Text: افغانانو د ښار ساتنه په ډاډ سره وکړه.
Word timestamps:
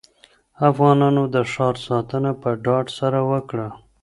افغانانو 0.69 1.23
د 1.33 1.35
ښار 1.51 1.75
ساتنه 1.87 2.31
په 2.41 2.49
ډاډ 2.65 2.85
سره 2.99 3.19
وکړه. 3.31 3.67